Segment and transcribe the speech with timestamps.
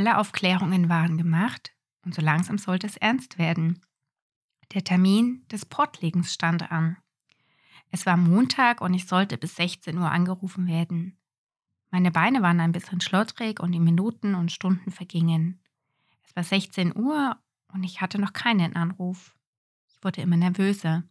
[0.00, 1.74] Alle Aufklärungen waren gemacht
[2.06, 3.82] und so langsam sollte es ernst werden.
[4.72, 6.96] Der Termin des Portlegens stand an.
[7.90, 11.18] Es war Montag und ich sollte bis 16 Uhr angerufen werden.
[11.90, 15.60] Meine Beine waren ein bisschen schlottrig und die Minuten und Stunden vergingen.
[16.26, 17.36] Es war 16 Uhr
[17.68, 19.36] und ich hatte noch keinen Anruf.
[19.86, 21.02] Ich wurde immer nervöser.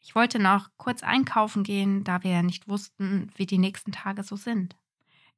[0.00, 4.22] Ich wollte noch kurz einkaufen gehen, da wir ja nicht wussten, wie die nächsten Tage
[4.22, 4.76] so sind.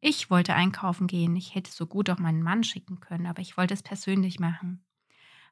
[0.00, 1.36] Ich wollte einkaufen gehen.
[1.36, 4.84] Ich hätte so gut auch meinen Mann schicken können, aber ich wollte es persönlich machen.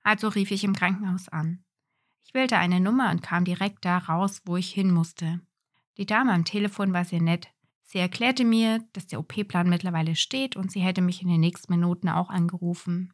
[0.03, 1.65] Also rief ich im Krankenhaus an.
[2.25, 5.41] Ich wählte eine Nummer und kam direkt da raus, wo ich hin musste.
[5.97, 7.49] Die Dame am Telefon war sehr nett.
[7.83, 11.73] Sie erklärte mir, dass der OP-Plan mittlerweile steht und sie hätte mich in den nächsten
[11.73, 13.13] Minuten auch angerufen.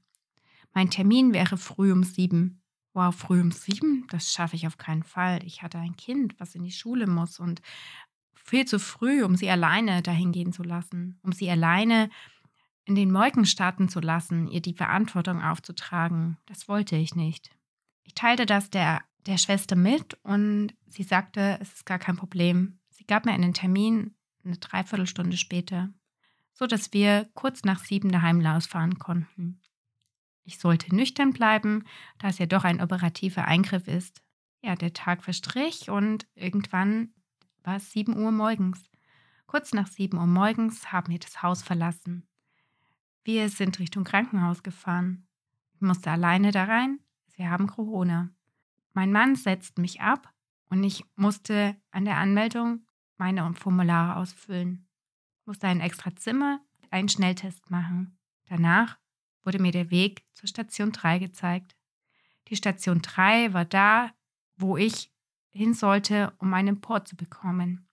[0.73, 2.62] Mein Termin wäre früh um sieben.
[2.93, 4.07] Wow, früh um sieben?
[4.10, 5.45] Das schaffe ich auf keinen Fall.
[5.45, 7.60] Ich hatte ein Kind, was in die Schule muss und
[8.51, 12.10] viel zu früh, um sie alleine dahin gehen zu lassen, um sie alleine
[12.84, 16.37] in den Molken starten zu lassen, ihr die Verantwortung aufzutragen.
[16.46, 17.51] Das wollte ich nicht.
[18.02, 22.80] Ich teilte das der, der Schwester mit und sie sagte, es ist gar kein Problem.
[22.90, 25.90] Sie gab mir einen Termin eine Dreiviertelstunde später,
[26.52, 29.60] so dass wir kurz nach sieben daheim losfahren konnten.
[30.45, 31.85] Ich sollte nüchtern bleiben,
[32.18, 34.23] da es ja doch ein operativer Eingriff ist.
[34.62, 37.14] Ja, der Tag verstrich und irgendwann
[37.65, 38.91] war es sieben Uhr morgens.
[39.47, 42.29] Kurz nach sieben Uhr morgens haben wir das Haus verlassen.
[43.25, 45.27] Wir sind Richtung Krankenhaus gefahren.
[45.75, 47.01] Ich musste alleine da rein.
[47.35, 48.31] Wir haben Corona.
[48.93, 50.33] Mein Mann setzt mich ab
[50.69, 54.88] und ich musste an der Anmeldung meine Formulare ausfüllen.
[55.41, 58.19] Ich musste ein extra Zimmer, einen Schnelltest machen.
[58.49, 58.99] Danach
[59.43, 61.77] wurde mir der Weg zur Station 3 gezeigt.
[62.49, 64.12] Die Station 3 war da,
[64.56, 65.12] wo ich
[65.53, 67.88] hin sollte, um meinen Port zu bekommen.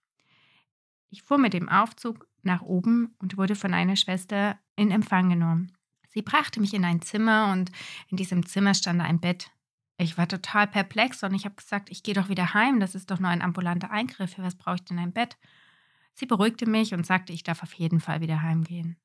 [1.10, 5.72] Ich fuhr mit dem Aufzug nach oben und wurde von einer Schwester in Empfang genommen.
[6.08, 7.70] Sie brachte mich in ein Zimmer und
[8.08, 9.50] in diesem Zimmer stand ein Bett.
[9.98, 13.10] Ich war total perplex und ich habe gesagt, ich gehe doch wieder heim, das ist
[13.10, 15.36] doch nur ein ambulanter Eingriff, für was brauche ich denn ein Bett?
[16.14, 18.96] Sie beruhigte mich und sagte, ich darf auf jeden Fall wieder heimgehen.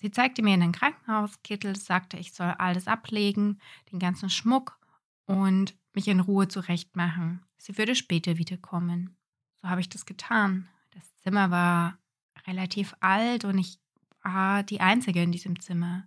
[0.00, 3.60] Sie zeigte mir in den Krankenhauskittel, sagte, ich soll alles ablegen,
[3.92, 4.78] den ganzen Schmuck
[5.26, 7.42] und mich in Ruhe zurechtmachen.
[7.56, 9.16] Sie würde später wiederkommen.
[9.56, 10.68] So habe ich das getan.
[10.92, 11.98] Das Zimmer war
[12.46, 13.80] relativ alt und ich
[14.22, 16.06] war die Einzige in diesem Zimmer.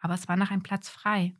[0.00, 1.34] Aber es war noch ein Platz frei.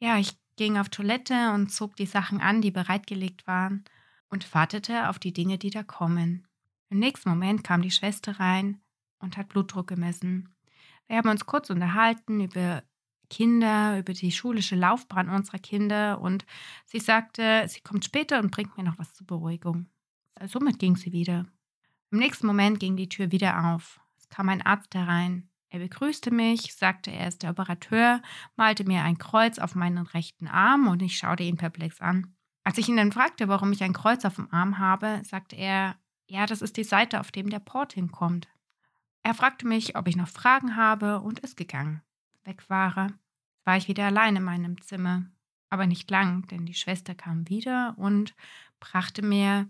[0.00, 3.84] Ja, ich ging auf Toilette und zog die Sachen an, die bereitgelegt waren,
[4.28, 6.46] und wartete auf die Dinge, die da kommen.
[6.90, 8.82] Im nächsten Moment kam die Schwester rein
[9.18, 10.54] und hat Blutdruck gemessen.
[11.06, 12.82] Wir haben uns kurz unterhalten über
[13.30, 16.44] Kinder, über die schulische Laufbahn unserer Kinder und
[16.84, 19.86] sie sagte, sie kommt später und bringt mir noch was zur Beruhigung.
[20.46, 21.46] Somit ging sie wieder.
[22.10, 24.00] Im nächsten Moment ging die Tür wieder auf.
[24.16, 25.48] Es kam ein Arzt herein.
[25.70, 28.22] Er begrüßte mich, sagte, er ist der Operateur,
[28.54, 32.36] malte mir ein Kreuz auf meinen rechten Arm und ich schaute ihn perplex an.
[32.62, 35.96] Als ich ihn dann fragte, warum ich ein Kreuz auf dem Arm habe, sagte er,
[36.26, 38.48] ja, das ist die Seite, auf dem der Port hinkommt.
[39.22, 42.02] Er fragte mich, ob ich noch Fragen habe und ist gegangen.
[42.44, 43.12] Weg war.
[43.64, 45.26] War ich wieder allein in meinem Zimmer.
[45.70, 48.34] Aber nicht lang, denn die Schwester kam wieder und
[48.78, 49.68] brachte mir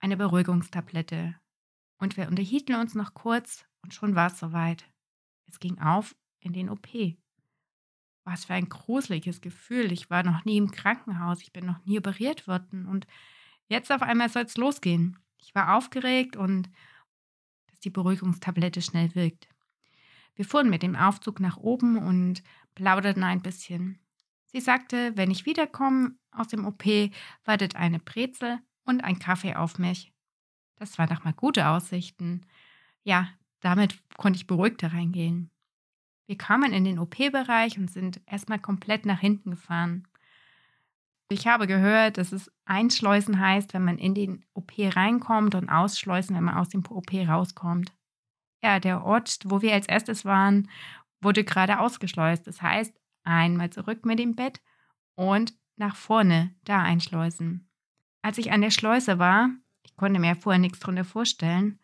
[0.00, 1.34] eine Beruhigungstablette.
[1.98, 4.84] Und wir unterhielten uns noch kurz und schon war es soweit.
[5.46, 6.88] Es ging auf in den OP.
[8.24, 9.92] Was für ein gruseliges Gefühl.
[9.92, 13.06] Ich war noch nie im Krankenhaus, ich bin noch nie operiert worden und
[13.68, 15.18] jetzt auf einmal soll es losgehen.
[15.38, 16.70] Ich war aufgeregt und
[17.68, 19.48] dass die Beruhigungstablette schnell wirkt.
[20.34, 22.42] Wir fuhren mit dem Aufzug nach oben und
[22.74, 23.98] plauderten ein bisschen.
[24.46, 26.84] Sie sagte, wenn ich wiederkomme aus dem OP,
[27.44, 30.12] wartet eine Brezel und ein Kaffee auf mich.
[30.76, 32.42] Das waren doch mal gute Aussichten.
[33.02, 33.28] Ja,
[33.60, 35.50] damit konnte ich beruhigter reingehen.
[36.26, 40.08] Wir kamen in den OP-Bereich und sind erstmal komplett nach hinten gefahren.
[41.28, 46.36] Ich habe gehört, dass es einschleusen heißt, wenn man in den OP reinkommt und ausschleusen,
[46.36, 47.92] wenn man aus dem OP rauskommt.
[48.64, 50.70] Ja, der Ort, wo wir als erstes waren,
[51.20, 52.46] wurde gerade ausgeschleust.
[52.46, 54.62] Das heißt, einmal zurück mit dem Bett
[55.16, 57.68] und nach vorne da einschleusen.
[58.22, 59.50] Als ich an der Schleuse war,
[59.82, 61.78] ich konnte mir vorher nichts drunter vorstellen,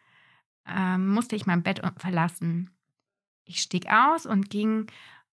[0.67, 2.71] ähm, musste ich mein Bett verlassen.
[3.45, 4.91] Ich stieg aus und ging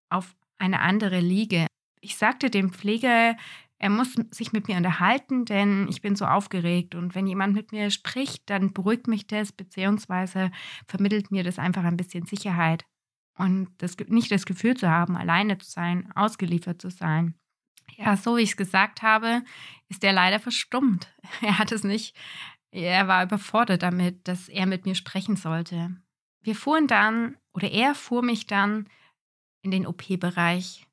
[0.09, 1.67] auf eine andere Liege.
[2.01, 3.37] Ich sagte dem Pfleger,
[3.79, 6.95] er muss sich mit mir unterhalten, denn ich bin so aufgeregt.
[6.95, 10.51] Und wenn jemand mit mir spricht, dann beruhigt mich das, beziehungsweise
[10.87, 12.85] vermittelt mir das einfach ein bisschen Sicherheit.
[13.37, 17.35] Und das, nicht das Gefühl zu haben, alleine zu sein, ausgeliefert zu sein.
[17.95, 19.43] Ja, so wie ich es gesagt habe,
[19.89, 21.13] ist er leider verstummt.
[21.41, 22.15] Er hat es nicht
[22.71, 25.95] er war überfordert damit, dass er mit mir sprechen sollte.
[26.41, 28.87] Wir fuhren dann, oder er fuhr mich dann
[29.61, 30.86] in den OP-Bereich.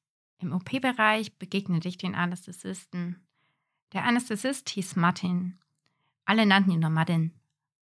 [0.44, 3.16] Im OP-Bereich begegnete ich den Anästhesisten.
[3.94, 5.58] Der Anästhesist hieß Martin.
[6.26, 7.32] Alle nannten ihn nur Martin.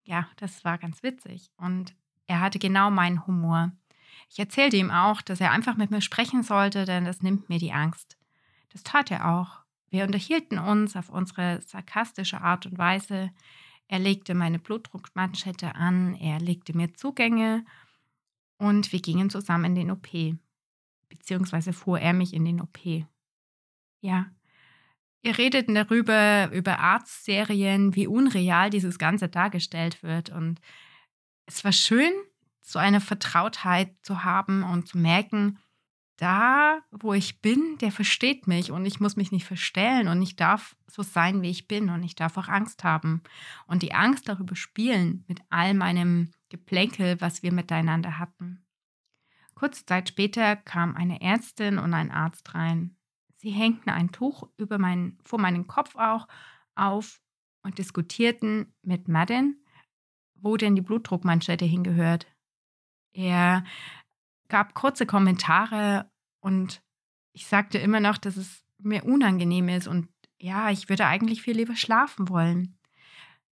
[0.05, 1.51] Ja, das war ganz witzig.
[1.57, 1.97] Und
[2.29, 3.73] er hatte genau meinen Humor.
[4.31, 7.59] Ich erzählte ihm auch, dass er einfach mit mir sprechen sollte, denn das nimmt mir
[7.59, 8.17] die Angst.
[8.69, 9.63] Das tat er auch.
[9.91, 13.33] Wir unterhielten uns auf unsere sarkastische Art und Weise.
[13.89, 17.65] Er legte meine Blutdruckmanschette an, er legte mir Zugänge
[18.57, 20.09] und wir gingen zusammen in den OP.
[21.13, 22.79] Beziehungsweise fuhr er mich in den OP.
[24.01, 24.27] Ja.
[25.21, 30.31] Wir redeten darüber, über Arztserien, wie unreal dieses Ganze dargestellt wird.
[30.31, 30.61] Und
[31.47, 32.13] es war schön,
[32.63, 35.59] so eine Vertrautheit zu haben und zu merken,
[36.17, 40.37] da, wo ich bin, der versteht mich und ich muss mich nicht verstellen und ich
[40.37, 43.23] darf so sein, wie ich bin und ich darf auch Angst haben
[43.67, 48.65] und die Angst darüber spielen mit all meinem Geplänkel, was wir miteinander hatten.
[49.63, 52.97] Kurze Zeit später kam eine Ärztin und ein Arzt rein.
[53.37, 56.27] Sie hängten ein Tuch über mein, vor meinen Kopf auch
[56.75, 57.23] auf
[57.63, 59.65] und diskutierten mit Madden,
[60.35, 62.27] wo denn die Blutdruckmanschette hingehört.
[63.13, 63.63] Er
[64.49, 66.11] gab kurze Kommentare
[66.41, 66.83] und
[67.33, 70.09] ich sagte immer noch, dass es mir unangenehm ist und
[70.41, 72.81] ja, ich würde eigentlich viel lieber schlafen wollen.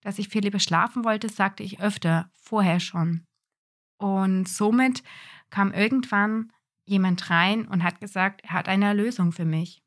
[0.00, 3.28] Dass ich viel lieber schlafen wollte, sagte ich öfter, vorher schon.
[3.96, 5.04] Und somit
[5.50, 6.52] kam irgendwann
[6.85, 9.82] jemand rein und hat gesagt, er hat eine Lösung für mich.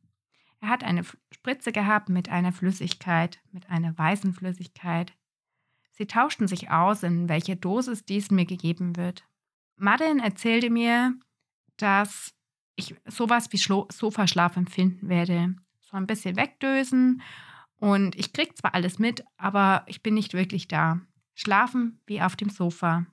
[0.62, 5.14] Er hat eine Spritze gehabt mit einer Flüssigkeit, mit einer weißen Flüssigkeit.
[5.92, 9.26] Sie tauschten sich aus, in welcher Dosis dies mir gegeben wird.
[9.76, 11.14] Madeleine erzählte mir,
[11.78, 12.34] dass
[12.76, 15.56] ich sowas wie Sofaschlaf empfinden werde.
[15.82, 17.22] So ein bisschen wegdösen
[17.84, 21.02] und ich krieg zwar alles mit, aber ich bin nicht wirklich da.
[21.36, 23.06] Schlafen wie auf dem Sofa.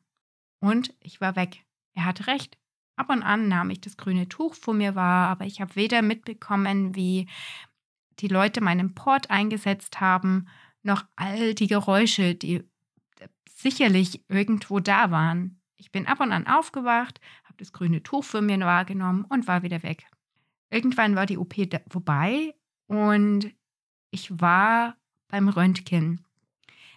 [0.60, 1.64] Und ich war weg.
[1.94, 2.56] Er hatte recht.
[2.96, 6.02] Ab und an nahm ich das grüne Tuch vor mir wahr, aber ich habe weder
[6.02, 7.28] mitbekommen, wie
[8.18, 10.48] die Leute meinen Port eingesetzt haben,
[10.82, 12.62] noch all die Geräusche, die
[13.48, 15.60] sicherlich irgendwo da waren.
[15.76, 17.20] Ich bin ab und an aufgewacht,
[17.60, 20.06] das grüne Tuch für mir wahrgenommen und war wieder weg.
[20.70, 21.54] Irgendwann war die OP
[21.88, 22.54] vorbei
[22.86, 23.52] und
[24.10, 24.96] ich war
[25.28, 26.24] beim Röntgen.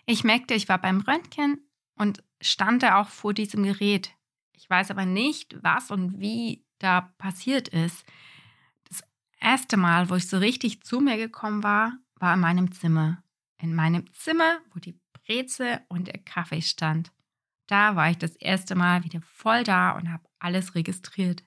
[0.05, 1.59] Ich merkte, ich war beim Röntgen
[1.95, 4.15] und stand da auch vor diesem Gerät.
[4.53, 8.05] Ich weiß aber nicht, was und wie da passiert ist.
[8.89, 9.01] Das
[9.39, 13.23] erste Mal, wo ich so richtig zu mir gekommen war, war in meinem Zimmer.
[13.57, 17.11] In meinem Zimmer, wo die Breze und der Kaffee stand.
[17.67, 21.43] Da war ich das erste Mal wieder voll da und habe alles registriert.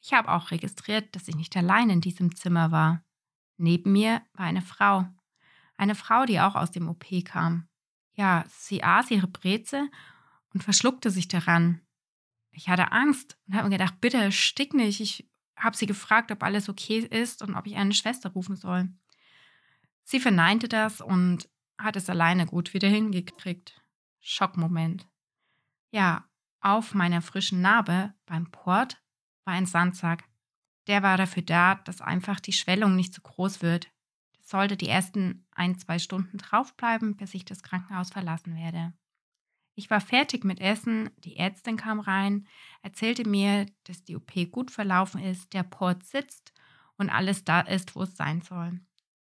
[0.00, 3.02] Ich habe auch registriert, dass ich nicht allein in diesem Zimmer war.
[3.56, 5.06] Neben mir war eine Frau.
[5.76, 7.68] Eine Frau, die auch aus dem OP kam.
[8.14, 9.88] Ja, sie aß ihre Breze
[10.52, 11.80] und verschluckte sich daran.
[12.54, 15.00] Ich hatte Angst und habe mir gedacht, bitte stick nicht.
[15.00, 18.88] Ich habe sie gefragt, ob alles okay ist und ob ich eine Schwester rufen soll.
[20.04, 21.48] Sie verneinte das und
[21.78, 23.80] hat es alleine gut wieder hingekriegt.
[24.20, 25.06] Schockmoment.
[25.90, 26.28] Ja,
[26.60, 29.02] auf meiner frischen Narbe beim Port
[29.44, 30.24] war ein Sandsack.
[30.86, 33.90] Der war dafür da, dass einfach die Schwellung nicht zu groß wird.
[34.36, 38.92] Das sollte die ersten ein, zwei Stunden draufbleiben, bis ich das Krankenhaus verlassen werde.
[39.76, 42.46] Ich war fertig mit Essen, die Ärztin kam rein,
[42.82, 46.52] erzählte mir, dass die OP gut verlaufen ist, der Port sitzt
[46.96, 48.80] und alles da ist, wo es sein soll.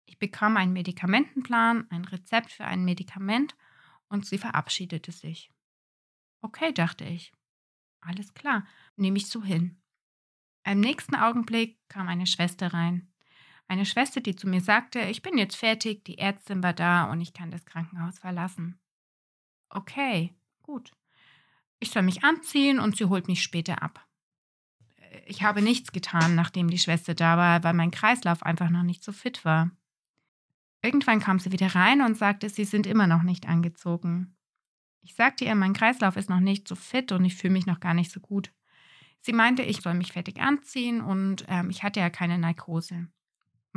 [0.06, 3.56] Ich bekam einen Medikamentenplan, ein Rezept für ein Medikament
[4.08, 5.52] und sie verabschiedete sich.
[6.40, 7.32] Okay, dachte ich.
[8.00, 9.82] Alles klar, nehme ich so hin.
[10.64, 13.12] Im nächsten Augenblick kam eine Schwester rein.
[13.66, 17.20] Eine Schwester, die zu mir sagte, ich bin jetzt fertig, die Ärztin war da und
[17.20, 18.80] ich kann das Krankenhaus verlassen.
[19.70, 20.92] Okay, gut.
[21.80, 24.04] Ich soll mich anziehen und sie holt mich später ab.
[25.26, 29.02] Ich habe nichts getan, nachdem die Schwester da war, weil mein Kreislauf einfach noch nicht
[29.04, 29.70] so fit war.
[30.82, 34.36] Irgendwann kam sie wieder rein und sagte, sie sind immer noch nicht angezogen.
[35.00, 37.80] Ich sagte ihr, mein Kreislauf ist noch nicht so fit und ich fühle mich noch
[37.80, 38.52] gar nicht so gut.
[39.20, 43.08] Sie meinte, ich soll mich fertig anziehen und ähm, ich hatte ja keine Narkose.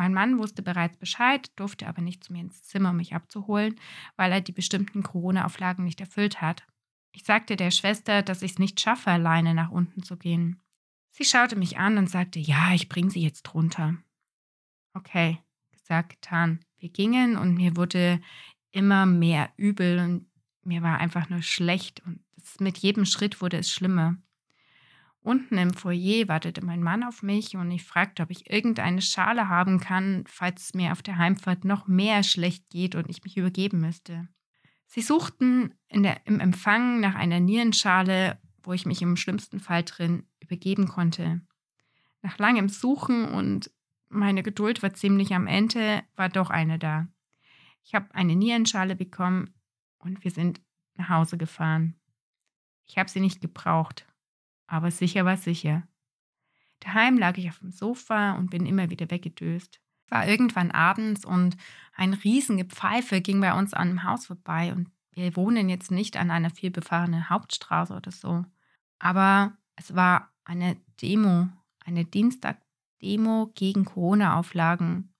[0.02, 3.80] Mein Mann wusste bereits Bescheid, durfte aber nicht zu mir ins Zimmer, um mich abzuholen,
[4.16, 6.66] weil er die bestimmten Corona-Auflagen nicht erfüllt hat.
[7.12, 10.60] Ich sagte der Schwester, dass ich es nicht schaffe, alleine nach unten zu gehen.
[11.12, 13.96] Sie schaute mich an und sagte, ja, ich bringe sie jetzt runter.
[14.96, 15.38] Okay,
[15.70, 16.66] gesagt, getan.
[16.80, 18.22] Wir gingen und mir wurde
[18.72, 20.26] immer mehr übel und
[20.64, 22.24] mir war einfach nur schlecht und
[22.60, 24.18] mit jedem Schritt wurde es schlimmer.
[25.24, 29.50] Unten im Foyer wartete mein Mann auf mich und ich fragte, ob ich irgendeine Schale
[29.50, 33.38] haben kann, falls es mir auf der Heimfahrt noch mehr schlecht geht und ich mich
[33.38, 34.28] übergeben müsste.
[34.88, 40.26] Sie suchten der, im Empfang nach einer Nierenschale, wo ich mich im schlimmsten Fall drin
[40.40, 41.42] übergeben konnte.
[42.24, 43.72] Nach langem Suchen und
[44.10, 47.08] meine Geduld war ziemlich am Ende, war doch eine da.
[47.84, 49.54] Ich habe eine Nierenschale bekommen
[50.00, 50.62] und wir sind
[50.96, 51.96] nach Hause gefahren.
[52.86, 54.06] Ich habe sie nicht gebraucht,
[54.72, 55.84] aber sicher war sicher.
[56.80, 59.82] Daheim lag ich auf dem Sofa und bin immer wieder weggedöst.
[60.08, 61.58] War irgendwann abends und
[61.94, 66.32] ein Riesengepfeife ging bei uns an dem Haus vorbei und wir wohnen jetzt nicht an
[66.32, 68.46] einer vielbefahrenen Hauptstraße oder so.
[68.98, 71.50] Aber es war eine Demo,
[71.84, 75.14] eine Dienstag-Demo gegen Corona-Auflagen.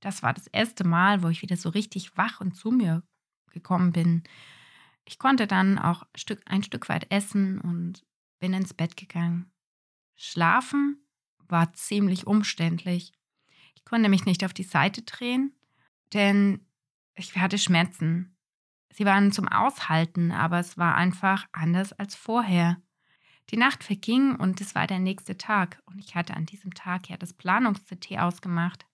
[0.00, 3.04] Das war das erste Mal, wo ich wieder so richtig wach und zu mir
[3.52, 4.24] gekommen bin.
[5.04, 6.02] Ich konnte dann auch
[6.44, 8.04] ein Stück weit essen und
[8.46, 9.50] bin ins Bett gegangen.
[10.14, 11.04] Schlafen
[11.48, 13.12] war ziemlich umständlich.
[13.74, 15.52] Ich konnte mich nicht auf die Seite drehen,
[16.12, 16.64] denn
[17.16, 18.36] ich hatte Schmerzen.
[18.92, 22.80] Sie waren zum Aushalten, aber es war einfach anders als vorher.
[23.50, 27.08] Die Nacht verging und es war der nächste Tag und ich hatte an diesem Tag
[27.08, 28.86] ja das Planungs-CT ausgemacht.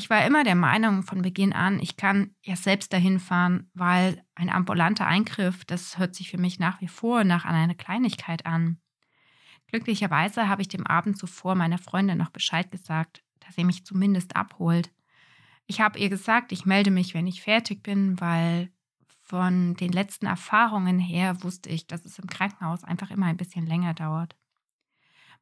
[0.00, 4.24] Ich war immer der Meinung von Beginn an, ich kann ja selbst dahin fahren, weil
[4.34, 8.80] ein ambulanter Eingriff, das hört sich für mich nach wie vor nach einer Kleinigkeit an.
[9.66, 14.36] Glücklicherweise habe ich dem Abend zuvor meiner Freundin noch Bescheid gesagt, dass sie mich zumindest
[14.36, 14.90] abholt.
[15.66, 18.72] Ich habe ihr gesagt, ich melde mich, wenn ich fertig bin, weil
[19.20, 23.66] von den letzten Erfahrungen her wusste ich, dass es im Krankenhaus einfach immer ein bisschen
[23.66, 24.34] länger dauert.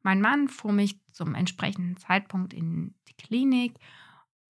[0.01, 3.79] Mein Mann fuhr mich zum entsprechenden Zeitpunkt in die Klinik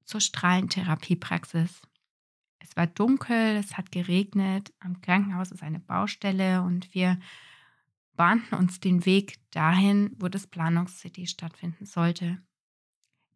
[0.09, 1.81] zur Strahlentherapiepraxis.
[2.57, 7.19] Es war dunkel, es hat geregnet, am Krankenhaus ist eine Baustelle und wir
[8.15, 12.41] bahnten uns den Weg dahin, wo das Planungs-City stattfinden sollte.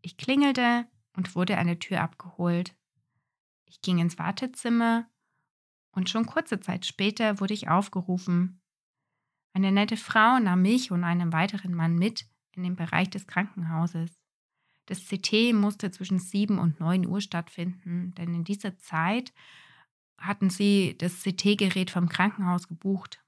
[0.01, 2.75] Ich klingelte und wurde an der Tür abgeholt.
[3.65, 5.08] Ich ging ins Wartezimmer
[5.92, 8.62] und schon kurze Zeit später wurde ich aufgerufen.
[9.53, 14.23] Eine nette Frau nahm mich und einen weiteren Mann mit in den Bereich des Krankenhauses.
[14.85, 19.33] Das CT musste zwischen 7 und 9 Uhr stattfinden, denn in dieser Zeit
[20.17, 23.23] hatten sie das CT-Gerät vom Krankenhaus gebucht.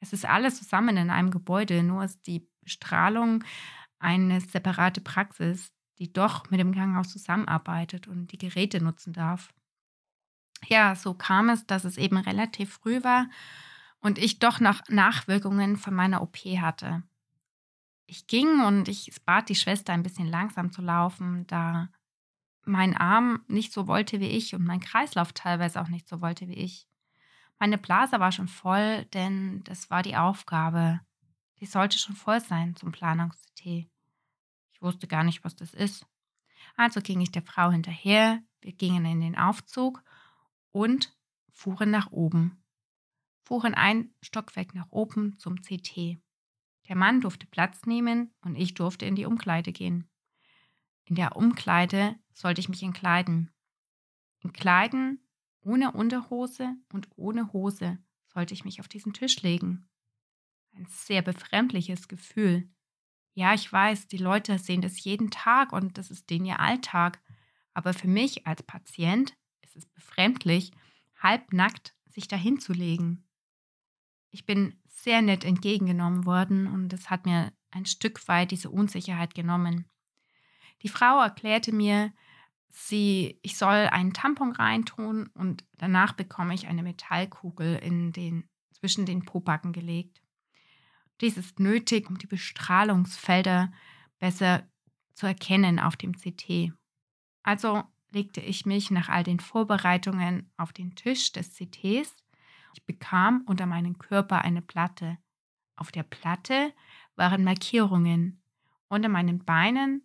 [0.00, 3.44] Es ist alles zusammen in einem Gebäude, nur ist die Bestrahlung
[3.98, 9.52] eine separate Praxis, die doch mit dem Krankenhaus zusammenarbeitet und die Geräte nutzen darf.
[10.66, 13.28] Ja, so kam es, dass es eben relativ früh war
[14.00, 17.02] und ich doch noch Nachwirkungen von meiner OP hatte
[18.10, 21.88] ich ging und ich bat die Schwester ein bisschen langsam zu laufen, da
[22.64, 26.48] mein Arm nicht so wollte wie ich und mein Kreislauf teilweise auch nicht so wollte
[26.48, 26.88] wie ich.
[27.60, 31.00] Meine Blase war schon voll, denn das war die Aufgabe.
[31.60, 33.88] Die sollte schon voll sein zum Planungs-CT.
[34.72, 36.04] Ich wusste gar nicht, was das ist.
[36.76, 40.02] Also ging ich der Frau hinterher, wir gingen in den Aufzug
[40.72, 41.16] und
[41.52, 42.64] fuhren nach oben.
[43.44, 46.20] Fuhren ein Stockwerk nach oben zum CT.
[46.88, 50.08] Der Mann durfte Platz nehmen und ich durfte in die Umkleide gehen.
[51.04, 53.50] In der Umkleide sollte ich mich entkleiden.
[54.40, 55.20] Entkleiden
[55.60, 57.98] ohne Unterhose und ohne Hose
[58.32, 59.88] sollte ich mich auf diesen Tisch legen.
[60.72, 62.68] Ein sehr befremdliches Gefühl.
[63.34, 67.20] Ja, ich weiß, die Leute sehen das jeden Tag und das ist denen ihr Alltag.
[67.74, 70.72] Aber für mich als Patient ist es befremdlich,
[71.18, 73.24] halbnackt sich dahin zu legen.
[74.30, 79.34] Ich bin sehr nett entgegengenommen worden und es hat mir ein Stück weit diese Unsicherheit
[79.34, 79.86] genommen.
[80.82, 82.12] Die Frau erklärte mir,
[82.68, 89.06] sie, ich soll einen Tampon reintun und danach bekomme ich eine Metallkugel in den, zwischen
[89.06, 90.22] den Pobacken gelegt.
[91.20, 93.72] Dies ist nötig, um die Bestrahlungsfelder
[94.18, 94.68] besser
[95.14, 96.72] zu erkennen auf dem CT.
[97.42, 102.16] Also legte ich mich nach all den Vorbereitungen auf den Tisch des CTs
[102.74, 105.18] ich bekam unter meinem Körper eine Platte.
[105.76, 106.72] Auf der Platte
[107.16, 108.42] waren Markierungen.
[108.88, 110.02] Unter meinen Beinen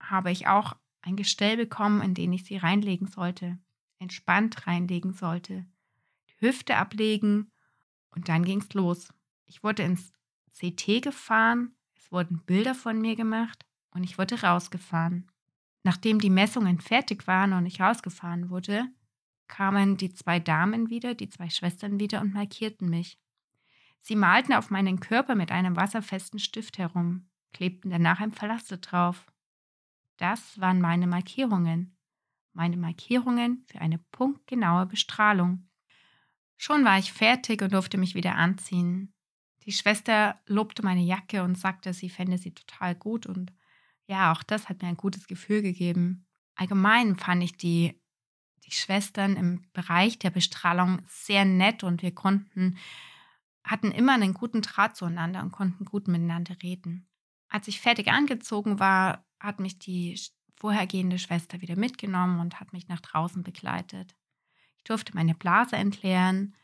[0.00, 3.58] habe ich auch ein Gestell bekommen, in den ich sie reinlegen sollte,
[3.98, 5.66] entspannt reinlegen sollte,
[6.28, 7.50] die Hüfte ablegen
[8.10, 9.12] und dann ging es los.
[9.46, 10.12] Ich wurde ins
[10.58, 15.30] CT gefahren, es wurden Bilder von mir gemacht und ich wurde rausgefahren.
[15.84, 18.88] Nachdem die Messungen fertig waren und ich rausgefahren wurde,
[19.48, 23.18] kamen die zwei Damen wieder, die zwei Schwestern wieder und markierten mich.
[24.00, 29.26] Sie malten auf meinen Körper mit einem wasserfesten Stift herum, klebten danach ein Pflaster drauf.
[30.18, 31.96] Das waren meine Markierungen,
[32.52, 35.68] meine Markierungen für eine punktgenaue Bestrahlung.
[36.56, 39.14] Schon war ich fertig und durfte mich wieder anziehen.
[39.64, 43.52] Die Schwester lobte meine Jacke und sagte, sie fände sie total gut und
[44.06, 46.26] ja, auch das hat mir ein gutes Gefühl gegeben.
[46.54, 48.00] Allgemein fand ich die
[48.68, 52.76] die Schwestern im Bereich der Bestrahlung sehr nett und wir konnten,
[53.64, 57.08] hatten immer einen guten Draht zueinander und konnten gut miteinander reden.
[57.48, 60.20] Als ich fertig angezogen war, hat mich die
[60.56, 64.14] vorhergehende Schwester wieder mitgenommen und hat mich nach draußen begleitet.
[64.76, 66.54] Ich durfte meine Blase entleeren,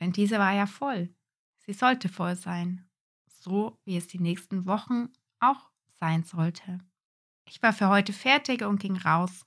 [0.00, 1.14] denn diese war ja voll.
[1.58, 2.86] Sie sollte voll sein,
[3.26, 5.08] so wie es die nächsten Wochen
[5.40, 6.80] auch sein sollte.
[7.46, 9.46] Ich war für heute fertig und ging raus.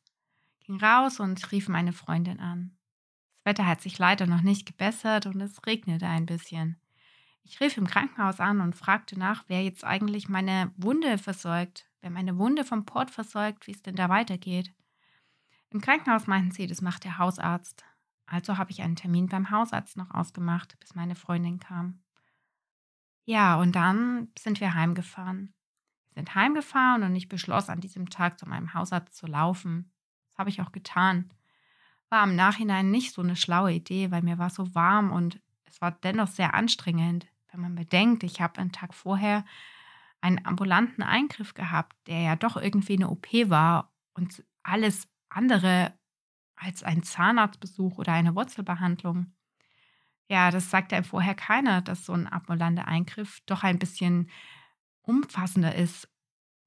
[0.68, 2.78] Ging raus und rief meine Freundin an.
[3.38, 6.78] Das Wetter hat sich leider noch nicht gebessert und es regnete ein bisschen.
[7.44, 12.10] Ich rief im Krankenhaus an und fragte nach, wer jetzt eigentlich meine Wunde versorgt, wer
[12.10, 14.74] meine Wunde vom Port versorgt, wie es denn da weitergeht.
[15.70, 17.86] Im Krankenhaus meinten sie, das macht der Hausarzt.
[18.26, 22.04] Also habe ich einen Termin beim Hausarzt noch ausgemacht, bis meine Freundin kam.
[23.24, 25.54] Ja, und dann sind wir heimgefahren.
[26.10, 29.94] Wir sind heimgefahren und ich beschloss, an diesem Tag zu meinem Hausarzt zu laufen.
[30.38, 31.32] Habe ich auch getan.
[32.10, 35.82] War im Nachhinein nicht so eine schlaue Idee, weil mir war so warm und es
[35.82, 39.46] war dennoch sehr anstrengend, wenn man bedenkt, ich habe einen Tag vorher
[40.22, 45.94] einen ambulanten Eingriff gehabt, der ja doch irgendwie eine OP war und alles andere
[46.56, 49.34] als ein Zahnarztbesuch oder eine Wurzelbehandlung.
[50.30, 54.30] Ja, das sagt einem vorher keiner, dass so ein ambulanter Eingriff doch ein bisschen
[55.04, 56.10] umfassender ist,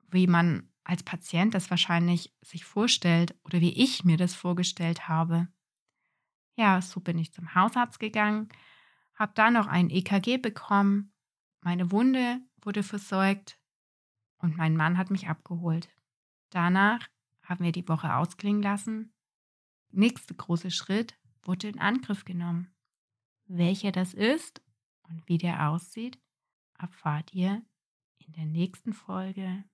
[0.09, 5.47] wie man als Patient das wahrscheinlich sich vorstellt oder wie ich mir das vorgestellt habe.
[6.57, 8.49] Ja, so bin ich zum Hausarzt gegangen,
[9.15, 11.13] habe da noch ein EKG bekommen,
[11.61, 13.57] meine Wunde wurde versorgt
[14.39, 15.89] und mein Mann hat mich abgeholt.
[16.51, 17.09] Danach
[17.45, 19.15] haben wir die Woche ausklingen lassen.
[19.91, 22.75] Nächster große Schritt wurde in Angriff genommen.
[23.47, 24.61] Welcher das ist
[25.03, 26.21] und wie der aussieht,
[26.77, 27.63] erfahrt ihr
[28.19, 29.65] in der nächsten Folge